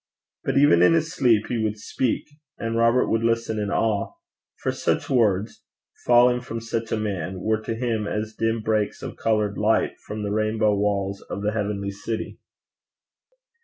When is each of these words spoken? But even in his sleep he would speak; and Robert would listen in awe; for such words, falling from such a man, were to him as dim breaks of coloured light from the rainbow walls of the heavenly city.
But 0.43 0.57
even 0.57 0.81
in 0.81 0.93
his 0.95 1.13
sleep 1.13 1.45
he 1.45 1.63
would 1.63 1.77
speak; 1.77 2.27
and 2.57 2.75
Robert 2.75 3.07
would 3.07 3.21
listen 3.21 3.59
in 3.59 3.69
awe; 3.69 4.13
for 4.63 4.71
such 4.71 5.11
words, 5.11 5.63
falling 6.07 6.41
from 6.41 6.59
such 6.59 6.91
a 6.91 6.97
man, 6.99 7.39
were 7.39 7.61
to 7.61 7.75
him 7.75 8.07
as 8.07 8.33
dim 8.33 8.61
breaks 8.63 9.03
of 9.03 9.15
coloured 9.15 9.59
light 9.59 9.99
from 9.99 10.23
the 10.23 10.31
rainbow 10.31 10.73
walls 10.73 11.21
of 11.29 11.43
the 11.43 11.51
heavenly 11.51 11.91
city. 11.91 12.39